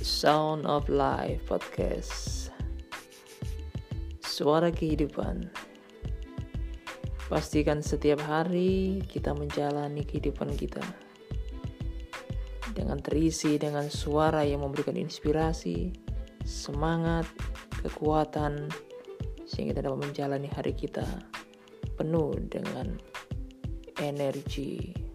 [0.00, 2.48] Sound of Life Podcast.
[4.24, 5.52] Suara kehidupan.
[7.28, 10.80] Pastikan setiap hari kita menjalani kehidupan kita.
[12.72, 15.92] Dengan terisi dengan suara yang memberikan inspirasi
[16.48, 17.28] Semangat,
[17.84, 18.72] kekuatan
[19.44, 21.04] Sehingga kita dapat menjalani hari kita
[22.00, 22.96] Penuh dengan
[24.00, 25.09] energi.